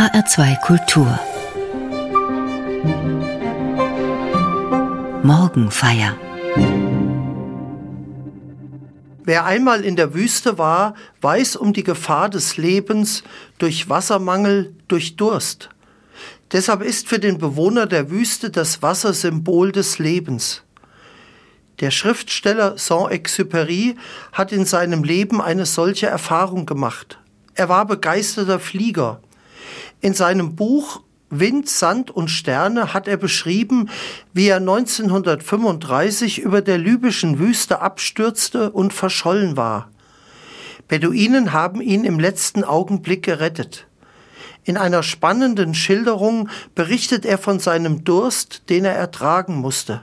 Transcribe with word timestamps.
HR2 0.00 0.60
Kultur 0.62 1.20
Morgenfeier 5.22 6.16
Wer 9.24 9.44
einmal 9.44 9.84
in 9.84 9.96
der 9.96 10.14
Wüste 10.14 10.56
war, 10.56 10.94
weiß 11.20 11.56
um 11.56 11.74
die 11.74 11.82
Gefahr 11.82 12.30
des 12.30 12.56
Lebens 12.56 13.24
durch 13.58 13.90
Wassermangel, 13.90 14.74
durch 14.88 15.16
Durst. 15.16 15.68
Deshalb 16.50 16.80
ist 16.80 17.06
für 17.06 17.18
den 17.18 17.36
Bewohner 17.36 17.84
der 17.84 18.10
Wüste 18.10 18.48
das 18.48 18.80
Wasser 18.80 19.12
Symbol 19.12 19.70
des 19.70 19.98
Lebens. 19.98 20.62
Der 21.80 21.90
Schriftsteller 21.90 22.78
Saint-Exupéry 22.78 23.96
hat 24.32 24.50
in 24.50 24.64
seinem 24.64 25.04
Leben 25.04 25.42
eine 25.42 25.66
solche 25.66 26.06
Erfahrung 26.06 26.64
gemacht. 26.64 27.18
Er 27.52 27.68
war 27.68 27.84
begeisterter 27.84 28.60
Flieger. 28.60 29.20
In 30.00 30.14
seinem 30.14 30.56
Buch 30.56 31.02
Wind, 31.30 31.68
Sand 31.68 32.10
und 32.10 32.28
Sterne 32.28 32.92
hat 32.92 33.06
er 33.06 33.16
beschrieben, 33.16 33.88
wie 34.32 34.48
er 34.48 34.56
1935 34.56 36.40
über 36.40 36.60
der 36.60 36.76
libyschen 36.76 37.38
Wüste 37.38 37.80
abstürzte 37.80 38.70
und 38.70 38.92
verschollen 38.92 39.56
war. 39.56 39.90
Beduinen 40.88 41.52
haben 41.52 41.80
ihn 41.80 42.04
im 42.04 42.18
letzten 42.18 42.64
Augenblick 42.64 43.22
gerettet. 43.22 43.86
In 44.64 44.76
einer 44.76 45.04
spannenden 45.04 45.74
Schilderung 45.74 46.48
berichtet 46.74 47.24
er 47.24 47.38
von 47.38 47.60
seinem 47.60 48.02
Durst, 48.02 48.68
den 48.68 48.84
er 48.84 48.94
ertragen 48.94 49.54
musste. 49.54 50.02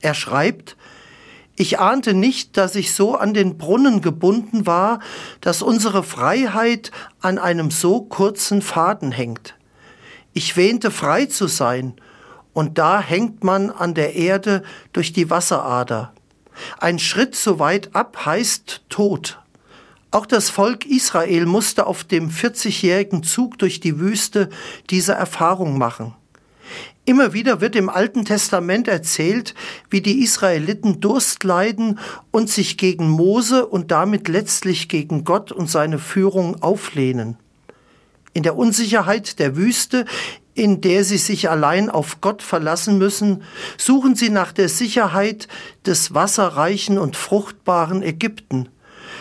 Er 0.00 0.12
schreibt, 0.12 0.76
ich 1.56 1.78
ahnte 1.78 2.14
nicht, 2.14 2.56
dass 2.56 2.74
ich 2.74 2.94
so 2.94 3.16
an 3.16 3.32
den 3.32 3.56
Brunnen 3.56 4.02
gebunden 4.02 4.66
war, 4.66 5.00
dass 5.40 5.62
unsere 5.62 6.02
Freiheit 6.02 6.90
an 7.20 7.38
einem 7.38 7.70
so 7.70 8.02
kurzen 8.02 8.60
Faden 8.62 9.10
hängt. 9.10 9.54
Ich 10.34 10.56
wähnte 10.56 10.90
frei 10.90 11.26
zu 11.26 11.46
sein, 11.46 11.94
und 12.52 12.78
da 12.78 13.00
hängt 13.00 13.44
man 13.44 13.70
an 13.70 13.92
der 13.92 14.14
Erde 14.14 14.62
durch 14.94 15.12
die 15.12 15.28
Wasserader. 15.28 16.14
Ein 16.78 16.98
Schritt 16.98 17.34
so 17.34 17.58
weit 17.58 17.94
ab 17.94 18.24
heißt 18.24 18.82
Tod. 18.88 19.38
Auch 20.10 20.24
das 20.24 20.48
Volk 20.48 20.86
Israel 20.86 21.44
musste 21.44 21.86
auf 21.86 22.04
dem 22.04 22.30
40-jährigen 22.30 23.22
Zug 23.22 23.58
durch 23.58 23.80
die 23.80 23.98
Wüste 23.98 24.48
diese 24.88 25.12
Erfahrung 25.12 25.76
machen. 25.76 26.14
Immer 27.08 27.32
wieder 27.32 27.60
wird 27.60 27.76
im 27.76 27.88
Alten 27.88 28.24
Testament 28.24 28.88
erzählt, 28.88 29.54
wie 29.90 30.00
die 30.00 30.24
Israeliten 30.24 31.00
Durst 31.00 31.44
leiden 31.44 32.00
und 32.32 32.50
sich 32.50 32.76
gegen 32.78 33.08
Mose 33.08 33.64
und 33.64 33.92
damit 33.92 34.26
letztlich 34.26 34.88
gegen 34.88 35.22
Gott 35.22 35.52
und 35.52 35.70
seine 35.70 36.00
Führung 36.00 36.60
auflehnen. 36.64 37.36
In 38.32 38.42
der 38.42 38.56
Unsicherheit 38.56 39.38
der 39.38 39.56
Wüste, 39.56 40.04
in 40.54 40.80
der 40.80 41.04
sie 41.04 41.16
sich 41.16 41.48
allein 41.48 41.90
auf 41.90 42.20
Gott 42.20 42.42
verlassen 42.42 42.98
müssen, 42.98 43.44
suchen 43.78 44.16
sie 44.16 44.30
nach 44.30 44.50
der 44.50 44.68
Sicherheit 44.68 45.46
des 45.86 46.12
wasserreichen 46.12 46.98
und 46.98 47.14
fruchtbaren 47.14 48.02
Ägypten. 48.02 48.68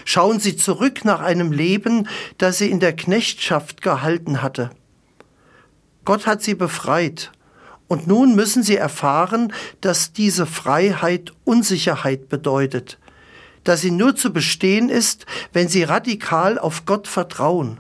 Schauen 0.06 0.40
sie 0.40 0.58
zurück 0.58 1.06
nach 1.06 1.20
einem 1.20 1.52
Leben, 1.52 2.08
das 2.40 2.58
sie 2.58 2.72
in 2.72 2.80
der 2.80 2.96
Knechtschaft 2.96 3.84
gehalten 3.84 4.42
hatte. 4.42 4.72
Gott 6.04 6.26
hat 6.26 6.42
sie 6.42 6.56
befreit 6.56 7.32
und 7.88 8.08
nun 8.08 8.36
müssen 8.36 8.64
sie 8.64 8.78
erfahren, 8.78 9.54
dass 9.82 10.12
diese 10.12 10.46
Freiheit 10.46 11.34
Unsicherheit 11.44 12.30
bedeutet, 12.30 12.98
dass 13.64 13.82
sie 13.82 13.92
nur 13.92 14.16
zu 14.16 14.34
bestehen 14.34 14.90
ist, 14.90 15.26
wenn 15.54 15.68
sie 15.68 15.84
radikal 15.84 16.58
auf 16.58 16.86
Gott 16.86 17.08
vertrauen. 17.08 17.80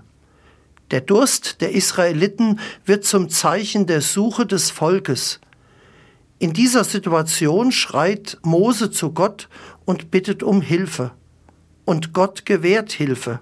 Der 0.92 1.02
Durst 1.02 1.62
der 1.62 1.72
Israeliten 1.72 2.60
wird 2.86 3.06
zum 3.06 3.30
Zeichen 3.30 3.88
der 3.88 4.02
Suche 4.02 4.46
des 4.46 4.70
Volkes. 4.70 5.40
In 6.38 6.54
dieser 6.54 6.84
Situation 6.84 7.72
schreit 7.72 8.38
Mose 8.44 8.92
zu 8.92 9.12
Gott 9.12 9.50
und 9.86 10.12
bittet 10.12 10.44
um 10.44 10.62
Hilfe. 10.62 11.12
Und 11.86 12.14
Gott 12.14 12.46
gewährt 12.46 12.92
Hilfe. 12.92 13.40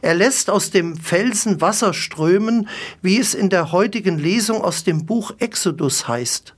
Er 0.00 0.14
lässt 0.14 0.50
aus 0.50 0.70
dem 0.70 0.96
Felsen 0.96 1.60
Wasser 1.60 1.94
strömen, 1.94 2.68
wie 3.00 3.18
es 3.18 3.34
in 3.34 3.50
der 3.50 3.72
heutigen 3.72 4.18
Lesung 4.18 4.62
aus 4.62 4.84
dem 4.84 5.06
Buch 5.06 5.32
Exodus 5.38 6.08
heißt. 6.08 6.54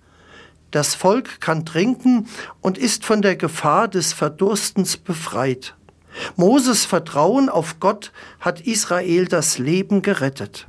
Das 0.70 0.94
Volk 0.94 1.40
kann 1.40 1.64
trinken 1.64 2.26
und 2.60 2.78
ist 2.78 3.04
von 3.04 3.22
der 3.22 3.36
Gefahr 3.36 3.86
des 3.86 4.12
Verdurstens 4.12 4.96
befreit. 4.96 5.74
Moses 6.36 6.84
Vertrauen 6.84 7.48
auf 7.48 7.80
Gott 7.80 8.12
hat 8.40 8.60
Israel 8.60 9.26
das 9.26 9.58
Leben 9.58 10.02
gerettet. 10.02 10.66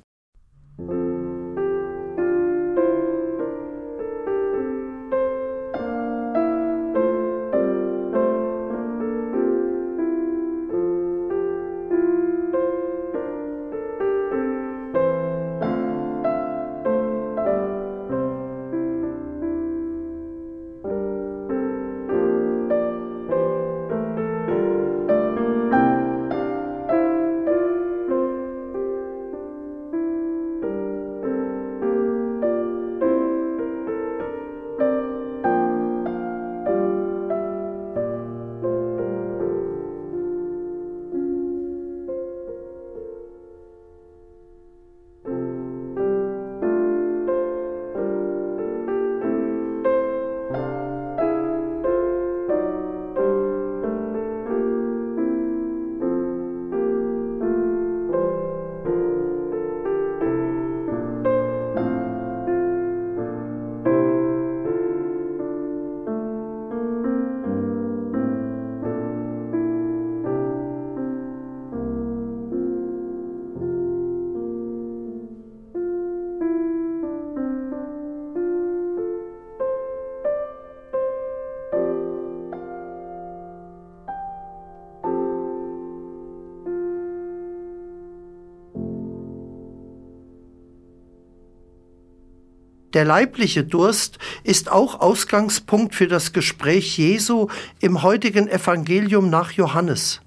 Der 92.95 93.03
leibliche 93.03 93.65
Durst 93.65 94.19
ist 94.45 94.71
auch 94.71 95.01
Ausgangspunkt 95.01 95.93
für 95.95 96.07
das 96.07 96.31
Gespräch 96.31 96.97
Jesu 96.97 97.49
im 97.81 98.03
heutigen 98.03 98.47
Evangelium 98.47 99.29
nach 99.29 99.51
Johannes. 99.51 100.21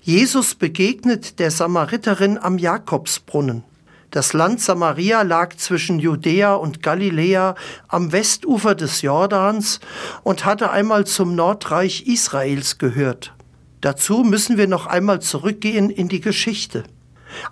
Jesus 0.00 0.54
begegnet 0.54 1.38
der 1.38 1.50
Samariterin 1.50 2.38
am 2.38 2.56
Jakobsbrunnen. 2.56 3.64
Das 4.10 4.32
Land 4.32 4.62
Samaria 4.62 5.20
lag 5.20 5.56
zwischen 5.56 5.98
Judäa 5.98 6.54
und 6.54 6.82
Galiläa 6.82 7.54
am 7.86 8.12
Westufer 8.12 8.74
des 8.74 9.02
Jordans 9.02 9.80
und 10.22 10.46
hatte 10.46 10.70
einmal 10.70 11.06
zum 11.06 11.34
Nordreich 11.34 12.06
Israels 12.06 12.78
gehört. 12.78 13.34
Dazu 13.82 14.24
müssen 14.24 14.56
wir 14.56 14.68
noch 14.68 14.86
einmal 14.86 15.20
zurückgehen 15.20 15.90
in 15.90 16.08
die 16.08 16.22
Geschichte. 16.22 16.84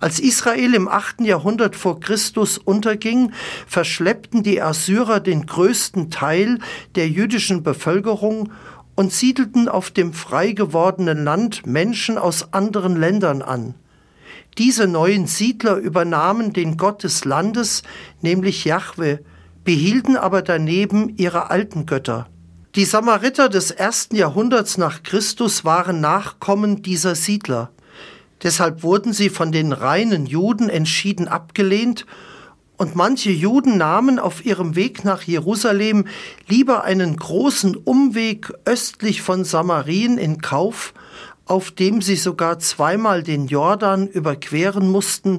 Als 0.01 0.21
Israel 0.21 0.75
im 0.75 0.89
8. 0.89 1.21
Jahrhundert 1.23 1.77
vor 1.77 2.01
Christus 2.01 2.59
unterging, 2.59 3.33
verschleppten 3.67 4.43
die 4.43 4.61
Assyrer 4.61 5.21
den 5.21 5.47
größten 5.47 6.11
Teil 6.11 6.59
der 6.95 7.09
jüdischen 7.09 7.63
Bevölkerung 7.63 8.53
und 8.95 9.13
siedelten 9.13 9.69
auf 9.69 9.91
dem 9.91 10.13
frei 10.13 10.53
gewordenen 10.53 11.25
Land 11.25 11.67
Menschen 11.67 12.19
aus 12.19 12.53
anderen 12.53 12.97
Ländern 12.97 13.43
an. 13.43 13.75
Diese 14.59 14.87
neuen 14.87 15.27
Siedler 15.27 15.77
übernahmen 15.77 16.53
den 16.53 16.77
Gott 16.77 17.03
des 17.03 17.25
Landes, 17.25 17.83
nämlich 18.23 18.65
Jahwe, 18.65 19.21
behielten 19.65 20.17
aber 20.17 20.43
daneben 20.43 21.17
ihre 21.17 21.51
alten 21.51 21.87
Götter. 21.87 22.29
Die 22.77 22.85
Samariter 22.85 23.49
des 23.49 23.71
ersten 23.71 24.17
Jahrhunderts 24.17 24.79
nach 24.79 25.03
Christus 25.03 25.65
waren 25.65 26.01
Nachkommen 26.01 26.83
dieser 26.83 27.15
Siedler. 27.15 27.71
Deshalb 28.45 28.85
wurden 28.85 29.13
sie 29.13 29.31
von 29.31 29.51
den 29.51 29.73
reinen 29.73 30.27
Juden 30.27 30.69
entschieden 30.69 31.27
abgelehnt 31.27 32.07
Und 32.77 32.97
manche 32.97 33.31
Juden 33.31 33.79
nahmen 33.79 34.19
auf 34.19 34.45
ihrem 34.45 34.75
Weg 34.75 35.05
nach 35.05 35.23
Jerusalem 35.23 36.07
lieber 36.49 36.83
einen 36.83 37.17
großen 37.17 37.77
Umweg 37.77 38.53
östlich 38.65 39.23
von 39.23 39.45
Samarien 39.45 40.19
in 40.19 40.41
Kauf, 40.41 40.93
auf 41.47 41.71
dem 41.71 42.03
sie 42.03 42.17
sogar 42.17 42.59
zweimal 42.59 43.23
den 43.23 43.47
Jordan 43.47 44.09
überqueren 44.09 44.91
mussten, 44.91 45.39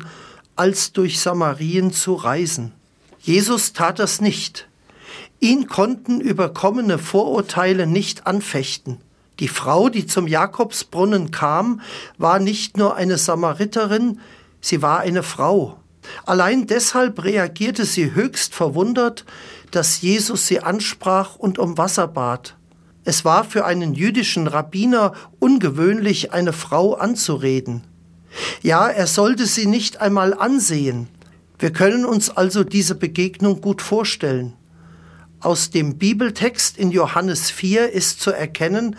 als 0.55 0.93
durch 0.93 1.19
Samarien 1.19 1.91
zu 1.91 2.13
reisen. 2.13 2.71
Jesus 3.19 3.73
tat 3.73 3.99
das 3.99 4.21
nicht. 4.21 4.69
Ihn 5.41 5.67
konnten 5.67 6.21
überkommene 6.21 6.97
Vorurteile 6.97 7.85
nicht 7.85 8.27
anfechten. 8.27 8.99
Die 9.39 9.47
Frau, 9.47 9.89
die 9.89 10.05
zum 10.05 10.27
Jakobsbrunnen 10.27 11.31
kam, 11.31 11.81
war 12.17 12.39
nicht 12.39 12.77
nur 12.77 12.95
eine 12.95 13.17
Samariterin, 13.17 14.19
sie 14.61 14.81
war 14.81 14.99
eine 14.99 15.23
Frau. 15.23 15.77
Allein 16.25 16.67
deshalb 16.67 17.23
reagierte 17.23 17.85
sie 17.85 18.13
höchst 18.13 18.53
verwundert, 18.53 19.25
dass 19.71 20.01
Jesus 20.01 20.47
sie 20.47 20.61
ansprach 20.61 21.35
und 21.35 21.59
um 21.59 21.77
Wasser 21.77 22.07
bat. 22.07 22.55
Es 23.03 23.25
war 23.25 23.43
für 23.43 23.65
einen 23.65 23.93
jüdischen 23.93 24.47
Rabbiner 24.47 25.13
ungewöhnlich, 25.39 26.33
eine 26.33 26.53
Frau 26.53 26.93
anzureden. 26.93 27.83
Ja, 28.61 28.87
er 28.87 29.07
sollte 29.07 29.45
sie 29.45 29.65
nicht 29.65 30.01
einmal 30.01 30.33
ansehen. 30.33 31.07
Wir 31.59 31.71
können 31.71 32.05
uns 32.05 32.29
also 32.29 32.63
diese 32.63 32.95
Begegnung 32.95 33.61
gut 33.61 33.81
vorstellen. 33.81 34.53
Aus 35.39 35.69
dem 35.69 35.97
Bibeltext 35.97 36.77
in 36.77 36.91
Johannes 36.91 37.51
4 37.51 37.91
ist 37.91 38.19
zu 38.19 38.31
erkennen, 38.31 38.95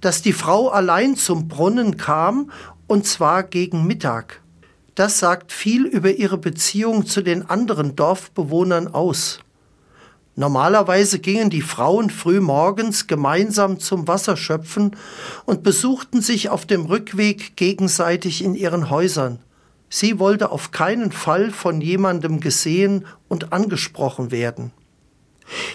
dass 0.00 0.22
die 0.22 0.32
Frau 0.32 0.68
allein 0.68 1.16
zum 1.16 1.48
Brunnen 1.48 1.96
kam, 1.96 2.50
und 2.86 3.06
zwar 3.06 3.42
gegen 3.42 3.86
Mittag. 3.86 4.40
Das 4.94 5.18
sagt 5.18 5.52
viel 5.52 5.84
über 5.84 6.12
ihre 6.12 6.38
Beziehung 6.38 7.06
zu 7.06 7.22
den 7.22 7.48
anderen 7.48 7.96
Dorfbewohnern 7.96 8.88
aus. 8.88 9.40
Normalerweise 10.36 11.18
gingen 11.18 11.48
die 11.48 11.62
Frauen 11.62 12.10
früh 12.10 12.40
morgens 12.40 13.06
gemeinsam 13.06 13.80
zum 13.80 14.06
Wasserschöpfen 14.06 14.94
und 15.46 15.62
besuchten 15.62 16.20
sich 16.20 16.50
auf 16.50 16.66
dem 16.66 16.84
Rückweg 16.84 17.56
gegenseitig 17.56 18.44
in 18.44 18.54
ihren 18.54 18.90
Häusern. 18.90 19.38
Sie 19.88 20.18
wollte 20.18 20.50
auf 20.50 20.72
keinen 20.72 21.10
Fall 21.10 21.50
von 21.50 21.80
jemandem 21.80 22.40
gesehen 22.40 23.06
und 23.28 23.52
angesprochen 23.52 24.30
werden. 24.30 24.72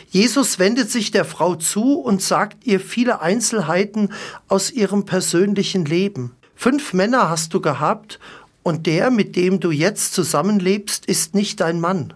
Jesus 0.10 0.60
wendet 0.60 0.92
sich 0.92 1.12
der 1.12 1.26
Frau 1.26 1.56
zu 1.56 2.00
und 2.00 2.22
sagt 2.22 2.66
ihr 2.66 2.80
viele 2.80 3.22
Einzelheiten 3.22 4.10
aus 4.48 4.72
ihrem 4.72 5.06
persönlichen 5.06 5.86
Leben. 5.86 6.32
Fünf 6.56 6.94
Männer 6.94 7.30
hast 7.30 7.54
du 7.54 7.62
gehabt 7.62 8.20
und 8.64 8.86
der, 8.86 9.10
mit 9.10 9.36
dem 9.36 9.60
du 9.60 9.72
jetzt 9.72 10.14
zusammenlebst, 10.14 11.06
ist 11.06 11.34
nicht 11.34 11.60
dein 11.62 11.80
Mann. 11.80 12.14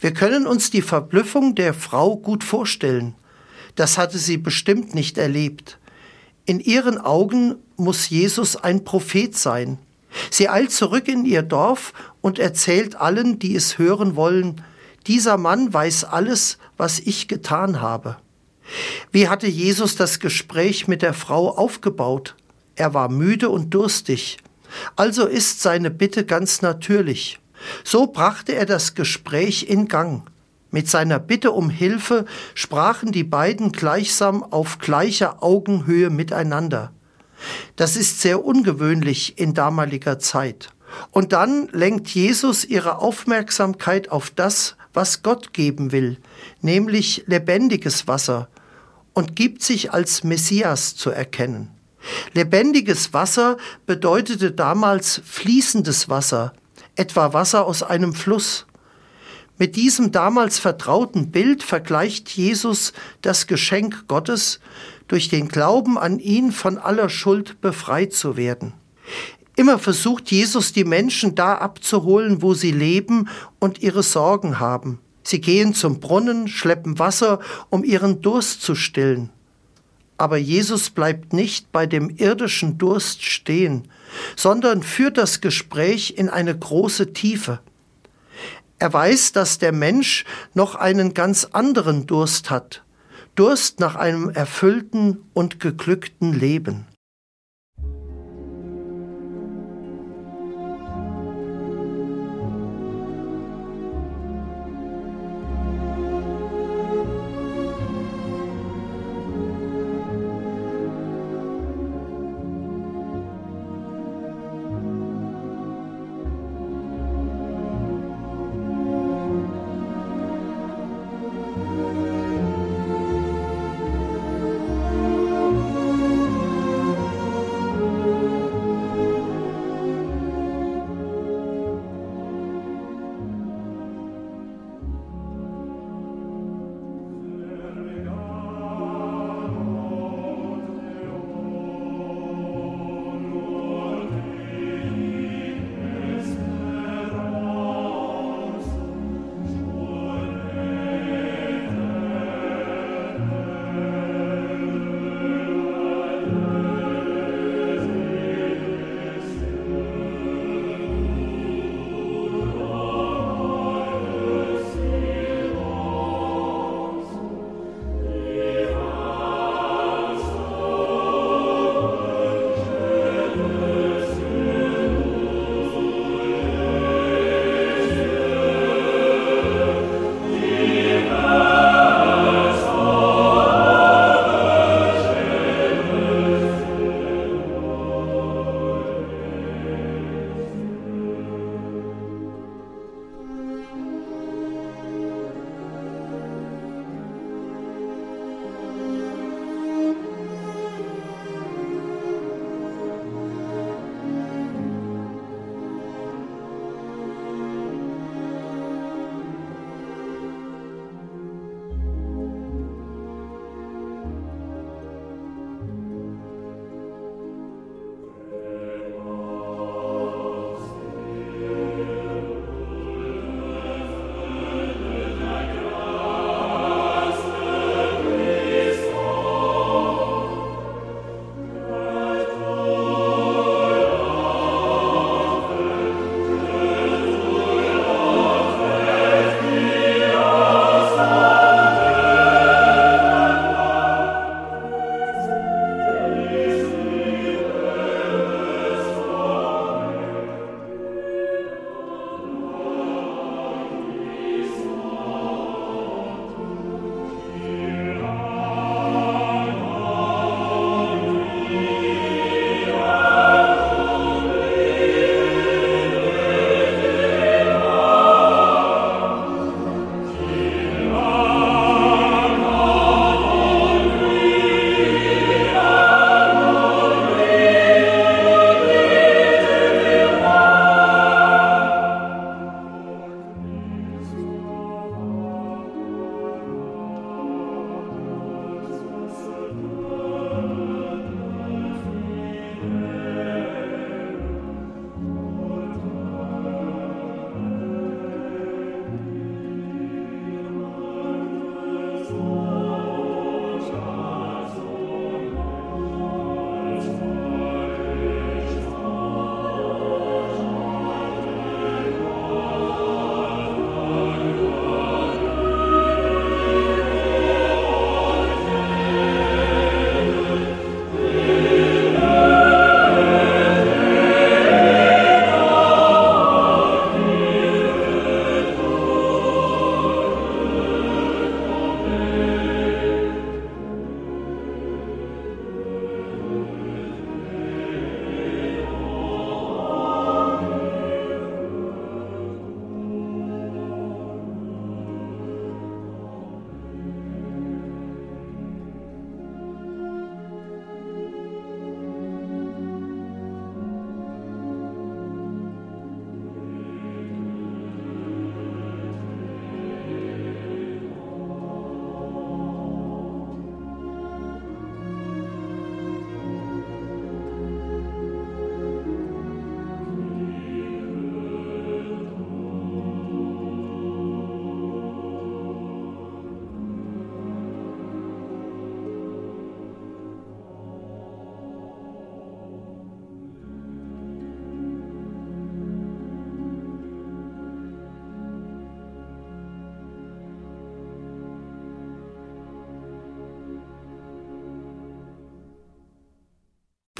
Wir 0.00 0.12
können 0.12 0.46
uns 0.46 0.70
die 0.70 0.82
Verblüffung 0.82 1.54
der 1.54 1.74
Frau 1.74 2.16
gut 2.16 2.42
vorstellen. 2.42 3.14
Das 3.74 3.98
hatte 3.98 4.18
sie 4.18 4.38
bestimmt 4.38 4.94
nicht 4.94 5.18
erlebt. 5.18 5.78
In 6.46 6.60
ihren 6.60 6.98
Augen 6.98 7.56
muss 7.76 8.08
Jesus 8.08 8.56
ein 8.56 8.84
Prophet 8.84 9.36
sein. 9.36 9.78
Sie 10.30 10.48
eilt 10.48 10.72
zurück 10.72 11.08
in 11.08 11.26
ihr 11.26 11.42
Dorf 11.42 11.92
und 12.22 12.38
erzählt 12.38 12.96
allen, 12.96 13.38
die 13.38 13.54
es 13.54 13.78
hören 13.78 14.16
wollen, 14.16 14.62
dieser 15.06 15.36
Mann 15.36 15.72
weiß 15.72 16.04
alles, 16.04 16.58
was 16.76 16.98
ich 16.98 17.28
getan 17.28 17.80
habe. 17.80 18.16
Wie 19.12 19.28
hatte 19.28 19.46
Jesus 19.46 19.96
das 19.96 20.18
Gespräch 20.18 20.88
mit 20.88 21.02
der 21.02 21.14
Frau 21.14 21.56
aufgebaut? 21.56 22.34
Er 22.74 22.94
war 22.94 23.08
müde 23.08 23.48
und 23.48 23.70
durstig. 23.72 24.38
Also 24.96 25.26
ist 25.26 25.62
seine 25.62 25.90
Bitte 25.90 26.24
ganz 26.24 26.62
natürlich. 26.62 27.38
So 27.84 28.08
brachte 28.08 28.54
er 28.54 28.66
das 28.66 28.94
Gespräch 28.94 29.68
in 29.68 29.88
Gang. 29.88 30.28
Mit 30.70 30.90
seiner 30.90 31.18
Bitte 31.18 31.52
um 31.52 31.70
Hilfe 31.70 32.26
sprachen 32.54 33.12
die 33.12 33.24
beiden 33.24 33.72
gleichsam 33.72 34.42
auf 34.42 34.78
gleicher 34.78 35.42
Augenhöhe 35.42 36.10
miteinander. 36.10 36.92
Das 37.76 37.96
ist 37.96 38.20
sehr 38.20 38.44
ungewöhnlich 38.44 39.38
in 39.38 39.54
damaliger 39.54 40.18
Zeit. 40.18 40.70
Und 41.10 41.32
dann 41.32 41.68
lenkt 41.72 42.08
Jesus 42.08 42.64
ihre 42.64 42.98
Aufmerksamkeit 42.98 44.10
auf 44.10 44.30
das, 44.30 44.76
was 44.96 45.22
Gott 45.22 45.52
geben 45.52 45.92
will, 45.92 46.18
nämlich 46.62 47.24
lebendiges 47.26 48.08
Wasser, 48.08 48.48
und 49.12 49.36
gibt 49.36 49.62
sich 49.62 49.92
als 49.92 50.24
Messias 50.24 50.96
zu 50.96 51.10
erkennen. 51.10 51.70
Lebendiges 52.34 53.12
Wasser 53.12 53.56
bedeutete 53.86 54.52
damals 54.52 55.20
fließendes 55.24 56.08
Wasser, 56.08 56.52
etwa 56.96 57.32
Wasser 57.32 57.66
aus 57.66 57.82
einem 57.82 58.14
Fluss. 58.14 58.66
Mit 59.58 59.76
diesem 59.76 60.12
damals 60.12 60.58
vertrauten 60.58 61.30
Bild 61.30 61.62
vergleicht 61.62 62.28
Jesus 62.30 62.92
das 63.22 63.46
Geschenk 63.46 64.06
Gottes, 64.06 64.60
durch 65.08 65.28
den 65.28 65.48
Glauben 65.48 65.98
an 65.98 66.18
ihn 66.18 66.52
von 66.52 66.78
aller 66.78 67.08
Schuld 67.08 67.60
befreit 67.60 68.12
zu 68.12 68.36
werden. 68.36 68.74
Immer 69.56 69.78
versucht 69.78 70.30
Jesus 70.30 70.74
die 70.74 70.84
Menschen 70.84 71.34
da 71.34 71.54
abzuholen, 71.54 72.42
wo 72.42 72.52
sie 72.52 72.72
leben 72.72 73.28
und 73.58 73.82
ihre 73.82 74.02
Sorgen 74.02 74.60
haben. 74.60 75.00
Sie 75.22 75.40
gehen 75.40 75.74
zum 75.74 75.98
Brunnen, 75.98 76.46
schleppen 76.46 76.98
Wasser, 76.98 77.40
um 77.70 77.82
ihren 77.82 78.20
Durst 78.20 78.62
zu 78.62 78.74
stillen. 78.74 79.30
Aber 80.18 80.36
Jesus 80.36 80.90
bleibt 80.90 81.32
nicht 81.32 81.72
bei 81.72 81.86
dem 81.86 82.10
irdischen 82.10 82.78
Durst 82.78 83.24
stehen, 83.24 83.88
sondern 84.36 84.82
führt 84.82 85.18
das 85.18 85.40
Gespräch 85.40 86.14
in 86.16 86.28
eine 86.28 86.56
große 86.56 87.12
Tiefe. 87.12 87.60
Er 88.78 88.92
weiß, 88.92 89.32
dass 89.32 89.58
der 89.58 89.72
Mensch 89.72 90.24
noch 90.52 90.74
einen 90.74 91.14
ganz 91.14 91.46
anderen 91.46 92.06
Durst 92.06 92.50
hat, 92.50 92.84
Durst 93.34 93.80
nach 93.80 93.94
einem 93.96 94.30
erfüllten 94.30 95.24
und 95.32 95.60
geglückten 95.60 96.32
Leben. 96.32 96.86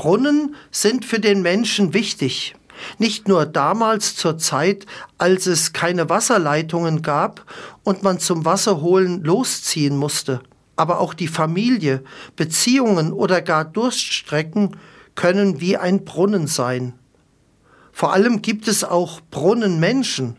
Brunnen 0.06 0.54
sind 0.70 1.04
für 1.04 1.18
den 1.18 1.42
Menschen 1.42 1.92
wichtig. 1.92 2.54
Nicht 2.98 3.26
nur 3.26 3.44
damals 3.44 4.14
zur 4.14 4.38
Zeit, 4.38 4.86
als 5.18 5.46
es 5.46 5.72
keine 5.72 6.08
Wasserleitungen 6.08 7.02
gab 7.02 7.44
und 7.82 8.04
man 8.04 8.20
zum 8.20 8.44
Wasserholen 8.44 9.24
losziehen 9.24 9.96
musste, 9.96 10.42
aber 10.76 11.00
auch 11.00 11.12
die 11.12 11.26
Familie, 11.26 12.04
Beziehungen 12.36 13.12
oder 13.12 13.42
gar 13.42 13.64
Durststrecken 13.64 14.76
können 15.16 15.60
wie 15.60 15.76
ein 15.76 16.04
Brunnen 16.04 16.46
sein. 16.46 16.92
Vor 17.90 18.12
allem 18.12 18.42
gibt 18.42 18.68
es 18.68 18.84
auch 18.84 19.20
Brunnenmenschen, 19.32 20.36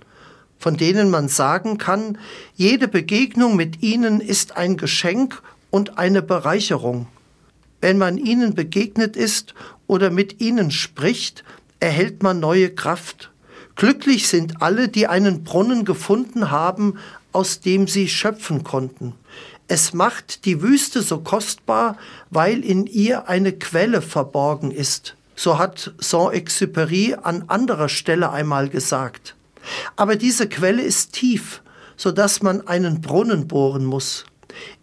von 0.58 0.78
denen 0.78 1.10
man 1.10 1.28
sagen 1.28 1.78
kann, 1.78 2.18
jede 2.56 2.88
Begegnung 2.88 3.58
mit 3.58 3.84
ihnen 3.84 4.22
ist 4.22 4.56
ein 4.56 4.78
Geschenk 4.78 5.42
und 5.72 5.98
eine 5.98 6.22
Bereicherung. 6.22 7.08
Wenn 7.82 7.98
man 7.98 8.18
ihnen 8.18 8.56
begegnet 8.56 9.16
ist 9.16 9.54
oder 9.86 10.10
mit 10.10 10.42
ihnen 10.42 10.72
spricht, 10.72 11.44
erhält 11.80 12.24
man 12.24 12.40
neue 12.40 12.70
Kraft. 12.70 13.32
Glücklich 13.76 14.28
sind 14.28 14.62
alle, 14.62 14.90
die 14.90 15.08
einen 15.08 15.44
Brunnen 15.44 15.86
gefunden 15.86 16.50
haben, 16.50 16.96
aus 17.32 17.60
dem 17.60 17.88
sie 17.88 18.10
schöpfen 18.10 18.64
konnten. 18.64 19.14
Es 19.68 19.94
macht 19.94 20.46
die 20.46 20.62
Wüste 20.62 21.02
so 21.02 21.20
kostbar, 21.20 21.98
weil 22.32 22.64
in 22.64 22.88
ihr 22.88 23.28
eine 23.30 23.52
Quelle 23.52 24.02
verborgen 24.02 24.72
ist. 24.72 25.16
So 25.36 25.60
hat 25.60 25.94
Saint-Exupéry 26.00 27.16
an 27.22 27.44
anderer 27.48 27.90
Stelle 27.90 28.32
einmal 28.32 28.70
gesagt. 28.70 29.36
Aber 29.96 30.16
diese 30.16 30.48
Quelle 30.50 30.82
ist 30.82 31.14
tief, 31.14 31.62
so 31.98 32.12
dass 32.12 32.42
man 32.42 32.68
einen 32.68 33.02
Brunnen 33.02 33.48
bohren 33.48 33.86
muss. 33.86 34.26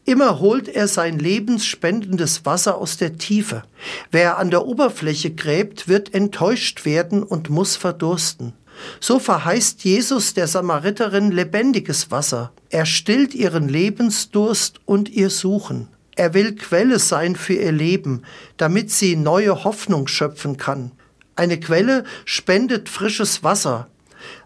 Immer 0.06 0.38
holt 0.38 0.68
er 0.68 0.86
sein 0.86 1.18
lebensspendendes 1.18 2.44
Wasser 2.44 2.76
aus 2.76 2.98
der 2.98 3.16
Tiefe. 3.16 3.62
Wer 4.10 4.36
an 4.36 4.50
der 4.50 4.66
Oberfläche 4.66 5.30
gräbt, 5.30 5.88
wird 5.88 6.12
enttäuscht 6.12 6.84
werden 6.84 7.22
und 7.22 7.48
muss 7.48 7.76
verdursten. 7.76 8.52
So 9.00 9.18
verheißt 9.18 9.82
Jesus 9.82 10.34
der 10.34 10.46
Samariterin 10.46 11.30
lebendiges 11.30 12.10
Wasser. 12.10 12.52
Er 12.68 12.84
stillt 12.84 13.34
ihren 13.34 13.68
Lebensdurst 13.68 14.80
und 14.84 15.08
ihr 15.08 15.30
Suchen. 15.30 15.88
Er 16.16 16.34
will 16.34 16.54
Quelle 16.54 16.98
sein 16.98 17.34
für 17.34 17.54
ihr 17.54 17.72
Leben, 17.72 18.22
damit 18.58 18.90
sie 18.90 19.16
neue 19.16 19.64
Hoffnung 19.64 20.06
schöpfen 20.06 20.58
kann. 20.58 20.92
Eine 21.34 21.58
Quelle 21.58 22.04
spendet 22.26 22.90
frisches 22.90 23.42
Wasser. 23.42 23.88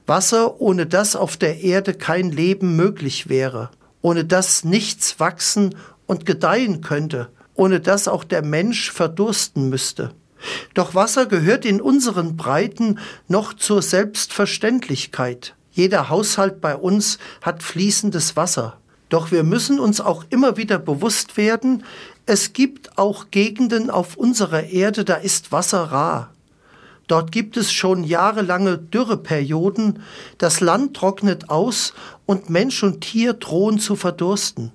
Wasser, 0.07 0.61
ohne 0.61 0.87
das 0.87 1.17
auf 1.17 1.37
der 1.37 1.63
Erde 1.63 1.95
kein 1.95 2.31
Leben 2.31 2.77
möglich 2.77 3.29
wäre 3.29 3.71
ohne 4.03 4.25
das 4.25 4.65
nichts 4.65 5.21
wachsen 5.21 5.75
und 6.07 6.27
gedeihen 6.27 6.81
könnte, 6.81 7.29
ohne 7.55 7.81
das 7.81 8.09
auch 8.09 8.25
der 8.25 8.43
Mensch 8.43 8.91
verdursten 8.93 9.69
müsste. 9.69 10.13
Doch 10.75 10.95
Wasser 10.95 11.27
gehört 11.27 11.65
in 11.65 11.81
unseren 11.81 12.37
Breiten 12.37 12.99
noch 13.27 13.55
zur 13.55 13.83
Selbstverständlichkeit. 13.83 15.55
Jeder 15.73 16.09
Haushalt 16.09 16.61
bei 16.61 16.77
uns 16.77 17.19
hat 17.43 17.63
fließendes 17.63 18.37
Wasser. 18.37 18.79
Doch 19.09 19.31
wir 19.31 19.43
müssen 19.43 19.81
uns 19.81 20.01
auch 20.01 20.25
immer 20.31 20.57
wieder 20.57 20.79
bewusst 20.79 21.37
werden, 21.37 21.85
es 22.27 22.53
gibt 22.53 22.99
auch 22.99 23.31
Gegenden 23.31 23.89
auf 23.89 24.17
unserer 24.17 24.65
Erde, 24.65 25.05
da 25.05 25.15
ist 25.15 25.51
Wasser 25.51 25.85
rar. 25.85 26.31
Dort 27.09 27.33
gibt 27.33 27.57
es 27.57 27.73
schon 27.73 28.05
jahrelange 28.05 28.79
Dürreperioden, 28.79 30.03
das 30.37 30.61
Land 30.61 30.95
trocknet 30.95 31.49
aus 31.51 31.95
und 32.27 32.51
Mensch 32.51 32.83
und 32.83 33.01
Tier 33.01 33.33
drohen 33.33 33.79
zu 33.79 33.97
verdursten. 33.97 34.73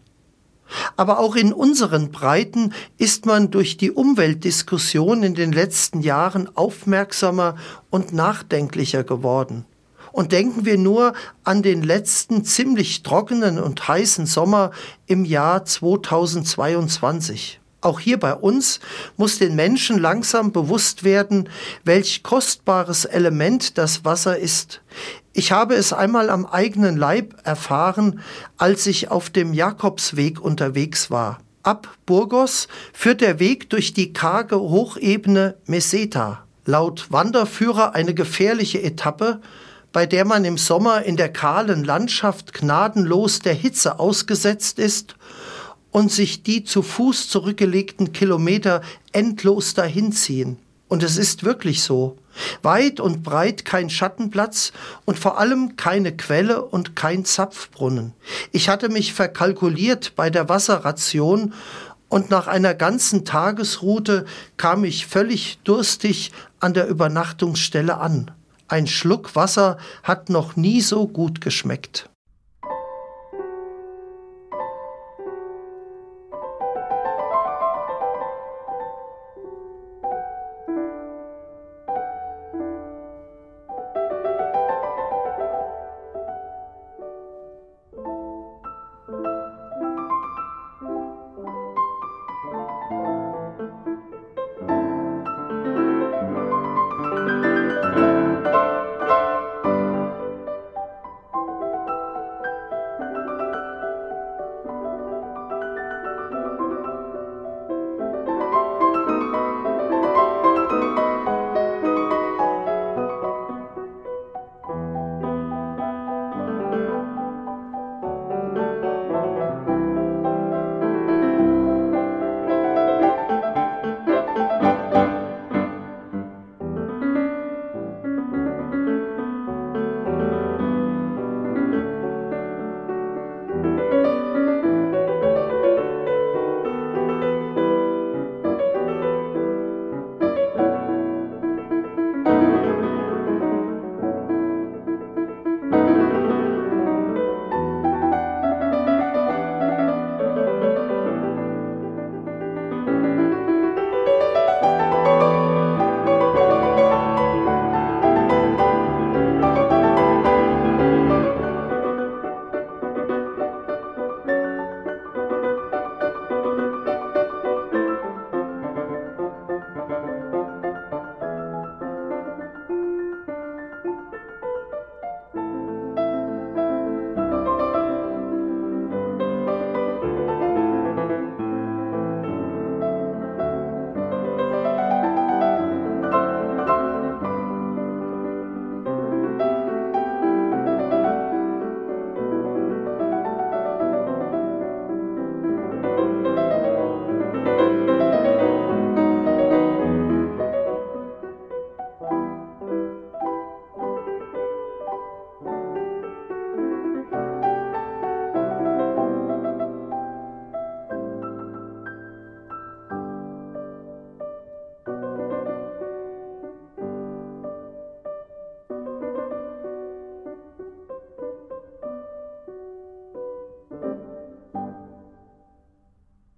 Aber 0.97 1.19
auch 1.19 1.35
in 1.35 1.53
unseren 1.53 2.11
Breiten 2.11 2.73
ist 2.97 3.27
man 3.27 3.51
durch 3.51 3.77
die 3.77 3.91
Umweltdiskussion 3.91 5.21
in 5.21 5.35
den 5.35 5.51
letzten 5.51 6.01
Jahren 6.01 6.49
aufmerksamer 6.55 7.55
und 7.91 8.13
nachdenklicher 8.13 9.03
geworden. 9.03 9.65
Und 10.11 10.31
denken 10.31 10.65
wir 10.65 10.79
nur 10.79 11.13
an 11.43 11.61
den 11.61 11.83
letzten 11.83 12.43
ziemlich 12.43 13.03
trockenen 13.03 13.59
und 13.59 13.87
heißen 13.87 14.25
Sommer 14.25 14.71
im 15.05 15.25
Jahr 15.25 15.65
2022. 15.65 17.59
Auch 17.83 17.99
hier 17.99 18.17
bei 18.17 18.33
uns 18.33 18.79
muss 19.17 19.39
den 19.39 19.55
Menschen 19.55 19.99
langsam 19.99 20.53
bewusst 20.53 21.03
werden, 21.03 21.49
welch 21.83 22.23
kostbares 22.23 23.03
Element 23.03 23.77
das 23.77 24.05
Wasser 24.05 24.37
ist. 24.37 24.81
Ich 25.33 25.51
habe 25.51 25.75
es 25.75 25.91
einmal 25.91 26.29
am 26.29 26.45
eigenen 26.45 26.95
Leib 26.95 27.35
erfahren, 27.43 28.21
als 28.57 28.87
ich 28.87 29.11
auf 29.11 29.29
dem 29.29 29.53
Jakobsweg 29.53 30.39
unterwegs 30.39 31.11
war. 31.11 31.39
Ab 31.61 31.89
Burgos 32.05 32.69
führt 32.93 33.19
der 33.19 33.39
Weg 33.39 33.69
durch 33.69 33.93
die 33.93 34.13
karge 34.13 34.59
Hochebene 34.61 35.55
Meseta. 35.65 36.45
Laut 36.65 37.07
Wanderführer 37.09 37.95
eine 37.95 38.13
gefährliche 38.13 38.81
Etappe, 38.81 39.41
bei 39.91 40.05
der 40.05 40.23
man 40.23 40.45
im 40.45 40.57
Sommer 40.57 41.03
in 41.03 41.17
der 41.17 41.33
kahlen 41.33 41.83
Landschaft 41.83 42.53
gnadenlos 42.53 43.39
der 43.39 43.53
Hitze 43.53 43.99
ausgesetzt 43.99 44.79
ist 44.79 45.15
und 45.93 46.11
sich 46.11 46.43
die 46.43 46.65
zu 46.65 46.81
Fuß 46.81 47.29
zurückgelegten 47.29 48.11
Kilometer 48.11 48.81
endlos 49.13 49.73
dahinziehen. 49.75 50.57
Und 50.89 51.01
es 51.03 51.17
ist 51.17 51.43
wirklich 51.43 51.81
so. 51.81 52.17
Weit 52.61 52.99
und 52.99 53.23
breit 53.23 53.63
kein 53.63 53.89
Schattenplatz 53.89 54.73
und 55.05 55.17
vor 55.17 55.39
allem 55.39 55.75
keine 55.75 56.17
Quelle 56.17 56.63
und 56.63 56.95
kein 56.95 57.25
Zapfbrunnen. 57.25 58.13
Ich 58.51 58.69
hatte 58.69 58.89
mich 58.89 59.13
verkalkuliert 59.13 60.13
bei 60.15 60.29
der 60.29 60.49
Wasserration 60.49 61.53
und 62.09 62.29
nach 62.29 62.47
einer 62.47 62.73
ganzen 62.73 63.23
Tagesroute 63.23 64.25
kam 64.57 64.83
ich 64.83 65.05
völlig 65.05 65.59
durstig 65.63 66.31
an 66.59 66.73
der 66.73 66.87
Übernachtungsstelle 66.87 67.97
an. 67.97 68.31
Ein 68.67 68.87
Schluck 68.87 69.35
Wasser 69.35 69.77
hat 70.01 70.29
noch 70.29 70.55
nie 70.55 70.81
so 70.81 71.07
gut 71.07 71.39
geschmeckt. 71.39 72.09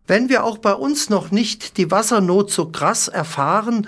Wenn 0.08 0.30
wir 0.30 0.44
auch 0.44 0.60
bei 0.60 0.74
uns 0.74 1.10
noch 1.10 1.32
nicht 1.32 1.78
die 1.78 1.90
Wassernot 1.90 2.52
so 2.52 2.68
krass 2.68 3.08
erfahren 3.08 3.88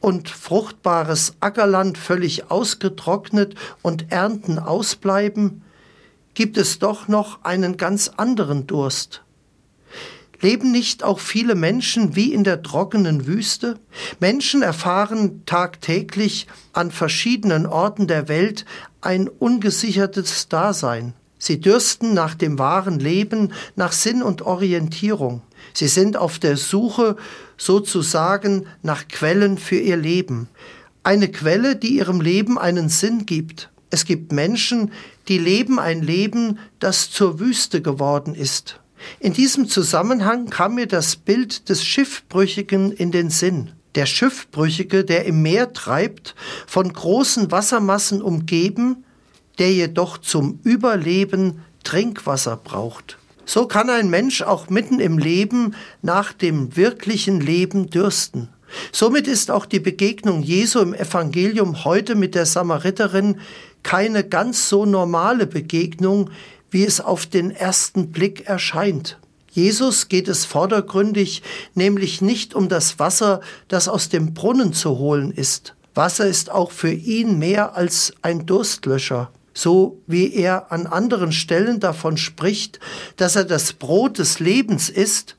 und 0.00 0.30
fruchtbares 0.30 1.34
Ackerland 1.40 1.98
völlig 1.98 2.50
ausgetrocknet 2.50 3.54
und 3.82 4.10
Ernten 4.10 4.58
ausbleiben, 4.58 5.62
gibt 6.32 6.56
es 6.56 6.78
doch 6.78 7.08
noch 7.08 7.44
einen 7.44 7.76
ganz 7.76 8.08
anderen 8.16 8.66
Durst. 8.66 9.22
Leben 10.40 10.70
nicht 10.70 11.02
auch 11.02 11.18
viele 11.18 11.54
Menschen 11.56 12.14
wie 12.14 12.32
in 12.32 12.44
der 12.44 12.62
trockenen 12.62 13.26
Wüste? 13.26 13.78
Menschen 14.20 14.62
erfahren 14.62 15.42
tagtäglich 15.46 16.46
an 16.72 16.92
verschiedenen 16.92 17.66
Orten 17.66 18.06
der 18.06 18.28
Welt 18.28 18.64
ein 19.00 19.28
ungesichertes 19.28 20.48
Dasein. 20.48 21.12
Sie 21.38 21.60
dürsten 21.60 22.14
nach 22.14 22.34
dem 22.34 22.58
wahren 22.58 23.00
Leben, 23.00 23.52
nach 23.74 23.92
Sinn 23.92 24.22
und 24.22 24.42
Orientierung. 24.42 25.42
Sie 25.74 25.88
sind 25.88 26.16
auf 26.16 26.38
der 26.38 26.56
Suche 26.56 27.16
sozusagen 27.56 28.66
nach 28.82 29.08
Quellen 29.08 29.58
für 29.58 29.78
ihr 29.78 29.96
Leben. 29.96 30.48
Eine 31.02 31.28
Quelle, 31.28 31.76
die 31.76 31.96
ihrem 31.96 32.20
Leben 32.20 32.58
einen 32.58 32.88
Sinn 32.88 33.26
gibt. 33.26 33.70
Es 33.90 34.04
gibt 34.04 34.32
Menschen, 34.32 34.92
die 35.28 35.38
leben 35.38 35.78
ein 35.78 36.02
Leben, 36.02 36.58
das 36.78 37.10
zur 37.10 37.40
Wüste 37.40 37.80
geworden 37.80 38.34
ist. 38.34 38.80
In 39.20 39.32
diesem 39.32 39.68
Zusammenhang 39.68 40.50
kam 40.50 40.74
mir 40.74 40.86
das 40.86 41.16
Bild 41.16 41.68
des 41.68 41.84
Schiffbrüchigen 41.84 42.92
in 42.92 43.12
den 43.12 43.30
Sinn. 43.30 43.72
Der 43.94 44.06
Schiffbrüchige, 44.06 45.04
der 45.04 45.24
im 45.24 45.42
Meer 45.42 45.72
treibt, 45.72 46.34
von 46.66 46.92
großen 46.92 47.50
Wassermassen 47.50 48.22
umgeben, 48.22 49.04
der 49.58 49.72
jedoch 49.72 50.18
zum 50.18 50.60
Überleben 50.62 51.64
Trinkwasser 51.84 52.56
braucht. 52.56 53.18
So 53.48 53.66
kann 53.66 53.88
ein 53.88 54.10
Mensch 54.10 54.42
auch 54.42 54.68
mitten 54.68 55.00
im 55.00 55.16
Leben 55.16 55.74
nach 56.02 56.34
dem 56.34 56.76
wirklichen 56.76 57.40
Leben 57.40 57.88
dürsten. 57.88 58.50
Somit 58.92 59.26
ist 59.26 59.50
auch 59.50 59.64
die 59.64 59.80
Begegnung 59.80 60.42
Jesu 60.42 60.80
im 60.80 60.92
Evangelium 60.92 61.86
heute 61.86 62.14
mit 62.14 62.34
der 62.34 62.44
Samariterin 62.44 63.40
keine 63.82 64.22
ganz 64.22 64.68
so 64.68 64.84
normale 64.84 65.46
Begegnung, 65.46 66.28
wie 66.70 66.84
es 66.84 67.00
auf 67.00 67.24
den 67.24 67.50
ersten 67.50 68.12
Blick 68.12 68.46
erscheint. 68.46 69.18
Jesus 69.50 70.08
geht 70.08 70.28
es 70.28 70.44
vordergründig 70.44 71.42
nämlich 71.74 72.20
nicht 72.20 72.54
um 72.54 72.68
das 72.68 72.98
Wasser, 72.98 73.40
das 73.68 73.88
aus 73.88 74.10
dem 74.10 74.34
Brunnen 74.34 74.74
zu 74.74 74.98
holen 74.98 75.32
ist. 75.32 75.74
Wasser 75.94 76.26
ist 76.26 76.50
auch 76.50 76.70
für 76.70 76.92
ihn 76.92 77.38
mehr 77.38 77.74
als 77.76 78.12
ein 78.20 78.44
Durstlöscher 78.44 79.30
so 79.58 80.00
wie 80.06 80.34
er 80.34 80.70
an 80.70 80.86
anderen 80.86 81.32
Stellen 81.32 81.80
davon 81.80 82.16
spricht, 82.16 82.78
dass 83.16 83.34
er 83.34 83.44
das 83.44 83.72
Brot 83.72 84.18
des 84.18 84.38
Lebens 84.38 84.88
ist, 84.88 85.34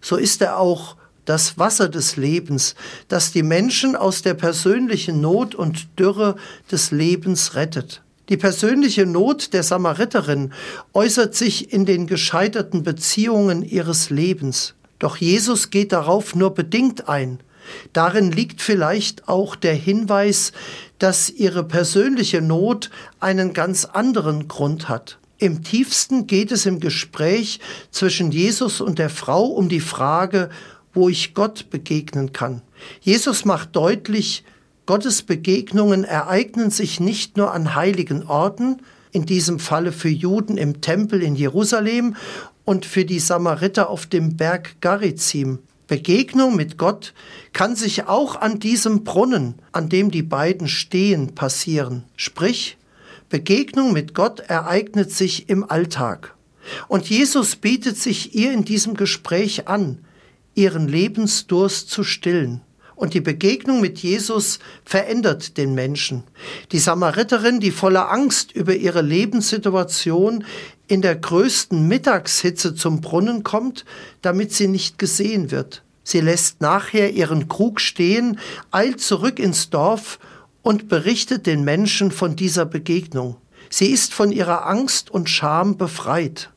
so 0.00 0.16
ist 0.16 0.42
er 0.42 0.58
auch 0.58 0.96
das 1.26 1.58
Wasser 1.58 1.88
des 1.88 2.16
Lebens, 2.16 2.74
das 3.06 3.30
die 3.30 3.44
Menschen 3.44 3.94
aus 3.94 4.22
der 4.22 4.34
persönlichen 4.34 5.20
Not 5.20 5.54
und 5.54 5.96
Dürre 5.96 6.34
des 6.72 6.90
Lebens 6.90 7.54
rettet. 7.54 8.02
Die 8.30 8.36
persönliche 8.36 9.06
Not 9.06 9.52
der 9.52 9.62
Samariterin 9.62 10.52
äußert 10.92 11.36
sich 11.36 11.72
in 11.72 11.86
den 11.86 12.08
gescheiterten 12.08 12.82
Beziehungen 12.82 13.62
ihres 13.62 14.10
Lebens. 14.10 14.74
Doch 14.98 15.18
Jesus 15.18 15.70
geht 15.70 15.92
darauf 15.92 16.34
nur 16.34 16.52
bedingt 16.52 17.08
ein. 17.08 17.38
Darin 17.92 18.32
liegt 18.32 18.60
vielleicht 18.60 19.28
auch 19.28 19.54
der 19.54 19.74
Hinweis, 19.74 20.52
dass 21.02 21.28
ihre 21.28 21.64
persönliche 21.64 22.40
Not 22.40 22.88
einen 23.18 23.54
ganz 23.54 23.84
anderen 23.84 24.46
Grund 24.46 24.88
hat. 24.88 25.18
Im 25.38 25.64
tiefsten 25.64 26.28
geht 26.28 26.52
es 26.52 26.64
im 26.64 26.78
Gespräch 26.78 27.58
zwischen 27.90 28.30
Jesus 28.30 28.80
und 28.80 29.00
der 29.00 29.10
Frau 29.10 29.46
um 29.46 29.68
die 29.68 29.80
Frage, 29.80 30.48
wo 30.94 31.08
ich 31.08 31.34
Gott 31.34 31.70
begegnen 31.70 32.32
kann. 32.32 32.62
Jesus 33.00 33.44
macht 33.44 33.74
deutlich, 33.74 34.44
Gottes 34.86 35.22
Begegnungen 35.22 36.04
ereignen 36.04 36.70
sich 36.70 37.00
nicht 37.00 37.36
nur 37.36 37.52
an 37.52 37.74
heiligen 37.74 38.22
Orten, 38.22 38.76
in 39.10 39.26
diesem 39.26 39.58
Falle 39.58 39.90
für 39.90 40.08
Juden 40.08 40.56
im 40.56 40.82
Tempel 40.82 41.20
in 41.20 41.34
Jerusalem 41.34 42.14
und 42.64 42.86
für 42.86 43.04
die 43.04 43.18
Samariter 43.18 43.90
auf 43.90 44.06
dem 44.06 44.36
Berg 44.36 44.80
Garizim. 44.80 45.58
Begegnung 45.92 46.56
mit 46.56 46.78
Gott 46.78 47.12
kann 47.52 47.76
sich 47.76 48.04
auch 48.06 48.36
an 48.36 48.58
diesem 48.58 49.04
Brunnen, 49.04 49.56
an 49.72 49.90
dem 49.90 50.10
die 50.10 50.22
beiden 50.22 50.66
stehen, 50.66 51.34
passieren. 51.34 52.04
Sprich, 52.16 52.78
Begegnung 53.28 53.92
mit 53.92 54.14
Gott 54.14 54.40
ereignet 54.40 55.12
sich 55.12 55.50
im 55.50 55.70
Alltag. 55.70 56.34
Und 56.88 57.10
Jesus 57.10 57.56
bietet 57.56 57.98
sich 57.98 58.34
ihr 58.34 58.54
in 58.54 58.64
diesem 58.64 58.94
Gespräch 58.94 59.68
an, 59.68 59.98
ihren 60.54 60.88
Lebensdurst 60.88 61.90
zu 61.90 62.04
stillen. 62.04 62.62
Und 62.94 63.14
die 63.14 63.20
Begegnung 63.20 63.80
mit 63.80 63.98
Jesus 63.98 64.58
verändert 64.84 65.56
den 65.56 65.74
Menschen. 65.74 66.24
Die 66.72 66.78
Samariterin, 66.78 67.60
die 67.60 67.70
voller 67.70 68.10
Angst 68.10 68.52
über 68.52 68.74
ihre 68.74 69.02
Lebenssituation 69.02 70.44
in 70.88 71.02
der 71.02 71.16
größten 71.16 71.88
Mittagshitze 71.88 72.74
zum 72.74 73.00
Brunnen 73.00 73.42
kommt, 73.42 73.84
damit 74.20 74.52
sie 74.52 74.68
nicht 74.68 74.98
gesehen 74.98 75.50
wird. 75.50 75.82
Sie 76.04 76.20
lässt 76.20 76.60
nachher 76.60 77.12
ihren 77.12 77.48
Krug 77.48 77.80
stehen, 77.80 78.38
eilt 78.70 79.00
zurück 79.00 79.38
ins 79.38 79.70
Dorf 79.70 80.18
und 80.62 80.88
berichtet 80.88 81.46
den 81.46 81.64
Menschen 81.64 82.10
von 82.10 82.36
dieser 82.36 82.66
Begegnung. 82.66 83.36
Sie 83.70 83.86
ist 83.86 84.12
von 84.12 84.32
ihrer 84.32 84.66
Angst 84.66 85.10
und 85.10 85.30
Scham 85.30 85.76
befreit. 85.76 86.50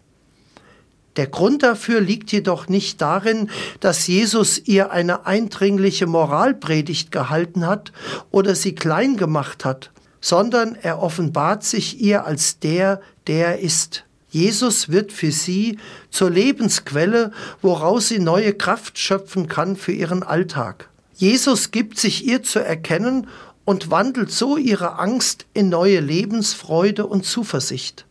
Der 1.17 1.27
Grund 1.27 1.63
dafür 1.63 2.01
liegt 2.01 2.31
jedoch 2.31 2.67
nicht 2.67 3.01
darin, 3.01 3.49
dass 3.79 4.07
Jesus 4.07 4.57
ihr 4.65 4.91
eine 4.91 5.25
eindringliche 5.25 6.07
Moralpredigt 6.07 7.11
gehalten 7.11 7.65
hat 7.65 7.93
oder 8.31 8.55
sie 8.55 8.75
klein 8.75 9.15
gemacht 9.15 9.63
hat, 9.63 9.91
sondern 10.19 10.75
er 10.75 11.01
offenbart 11.01 11.63
sich 11.63 12.01
ihr 12.01 12.25
als 12.25 12.59
der, 12.59 13.01
der 13.27 13.47
er 13.47 13.59
ist. 13.59 14.03
Jesus 14.29 14.89
wird 14.89 15.13
für 15.13 15.31
sie 15.31 15.79
zur 16.09 16.29
Lebensquelle, 16.29 17.31
woraus 17.61 18.09
sie 18.09 18.19
neue 18.19 18.53
Kraft 18.53 18.99
schöpfen 18.99 19.47
kann 19.47 19.77
für 19.77 19.93
ihren 19.93 20.23
Alltag. 20.23 20.89
Jesus 21.15 21.71
gibt 21.71 21.97
sich 21.97 22.25
ihr 22.27 22.43
zu 22.43 22.59
erkennen 22.59 23.27
und 23.63 23.91
wandelt 23.91 24.31
so 24.31 24.57
ihre 24.57 24.99
Angst 24.99 25.45
in 25.53 25.69
neue 25.69 26.01
Lebensfreude 26.01 27.05
und 27.05 27.23
Zuversicht. 27.23 28.05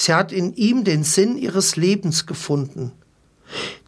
Sie 0.00 0.14
hat 0.14 0.30
in 0.30 0.54
ihm 0.54 0.84
den 0.84 1.02
Sinn 1.02 1.36
ihres 1.36 1.74
Lebens 1.74 2.26
gefunden. 2.26 2.92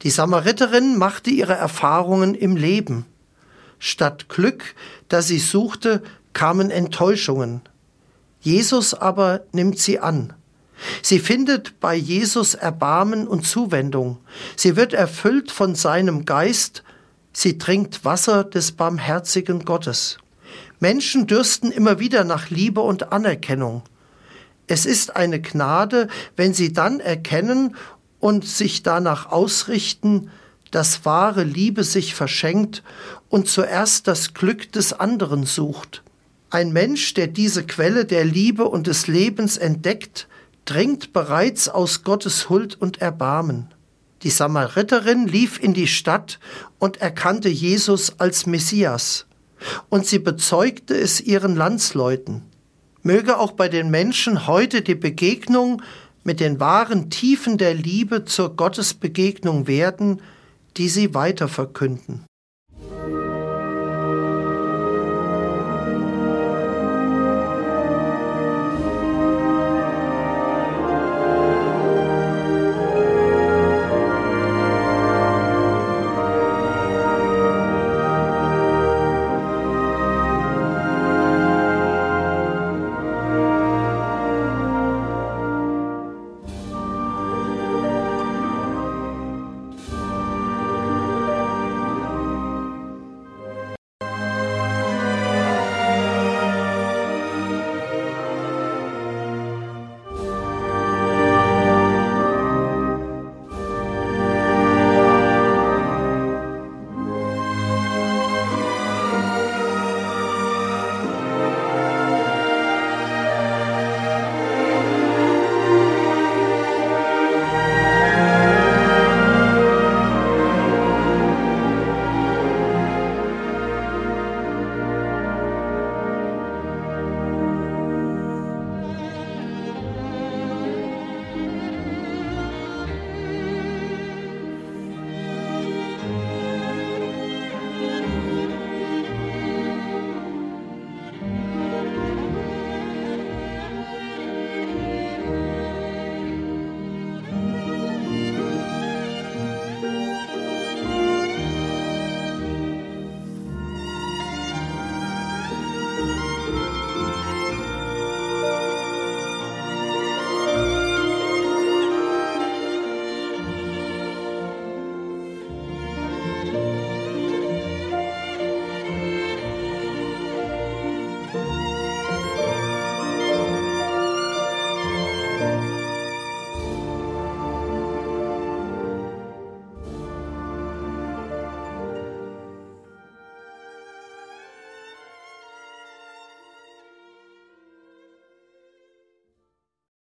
Die 0.03 0.11
Samariterin 0.11 0.99
machte 0.99 1.31
ihre 1.31 1.55
Erfahrungen 1.55 2.35
im 2.35 2.57
Leben. 2.57 3.07
Statt 3.79 4.29
Glück, 4.29 4.75
das 5.09 5.29
sie 5.29 5.39
suchte, 5.39 6.03
kamen 6.33 6.73
Enttäuschungen. 6.73 7.61
Jesus 8.41 8.93
aber 8.93 9.43
nimmt 9.53 9.79
sie 9.79 10.01
an. 10.01 10.33
Sie 11.01 11.21
findet 11.21 11.79
bei 11.79 11.95
Jesus 11.95 12.55
Erbarmen 12.55 13.29
und 13.29 13.47
Zuwendung. 13.47 14.19
Sie 14.57 14.75
wird 14.75 14.95
erfüllt 14.95 15.53
von 15.53 15.77
seinem 15.77 16.25
Geist. 16.25 16.83
Sie 17.33 17.57
trinkt 17.57 18.05
Wasser 18.05 18.43
des 18.43 18.73
barmherzigen 18.73 19.65
Gottes. 19.65 20.19
Menschen 20.81 21.29
dürsten 21.29 21.71
immer 21.71 22.01
wieder 22.01 22.25
nach 22.25 22.51
Liebe 22.51 22.81
und 22.81 23.13
Anerkennung. 23.13 23.85
Es 24.71 24.87
ist 24.87 25.17
eine 25.17 25.41
Gnade, 25.41 26.07
wenn 26.37 26.55
sie 26.55 26.73
dann 26.73 27.01
erkennen 27.01 27.75
und 28.21 28.47
sich 28.47 28.85
danach 28.85 29.33
ausrichten, 29.33 30.31
dass 30.71 31.05
wahre 31.05 31.43
Liebe 31.43 31.83
sich 31.83 32.15
verschenkt 32.15 32.85
und 33.29 33.49
zuerst 33.49 34.07
das 34.07 34.33
Glück 34.33 34.71
des 34.71 34.93
anderen 34.93 35.45
sucht. 35.45 36.05
Ein 36.51 36.73
Mensch, 36.73 37.15
der 37.15 37.27
diese 37.27 37.67
Quelle 37.67 38.05
der 38.05 38.25
Liebe 38.25 38.65
und 38.65 38.87
des 38.87 39.09
Lebens 39.09 39.57
entdeckt, 39.57 40.29
dringt 40.67 41.13
bereits 41.13 41.69
aus 41.69 42.05
Gottes 42.05 42.49
Huld 42.49 42.81
und 42.81 43.01
Erbarmen. 43.01 43.75
Die 44.23 44.31
Samariterin 44.31 45.27
lief 45.27 45.61
in 45.61 45.75
die 45.75 45.89
Stadt 45.89 46.39
und 46.79 46.99
erkannte 46.99 47.49
Jesus 47.49 48.21
als 48.21 48.47
Messias, 48.47 49.27
und 49.89 50.07
sie 50.07 50.21
bezeugte 50.21 50.95
es 50.97 51.21
ihren 51.21 51.57
Landsleuten. 51.57 52.50
Möge 53.03 53.39
auch 53.39 53.53
bei 53.53 53.69
den 53.69 53.91
Menschen 53.91 54.47
heute 54.47 54.83
die 54.83 54.95
Begegnung 54.95 55.83
mit 56.23 56.41
den 56.41 56.61
wahren 56.61 57.11
Tiefen 57.11 57.57
der 57.57 57.75
Liebe 57.75 58.25
zur 58.25 58.57
Gottesbegegnung 58.57 59.67
werden, 59.67 60.21
die 60.77 60.89
sie 60.89 61.15
weiter 61.15 61.49
verkünden. 61.49 62.25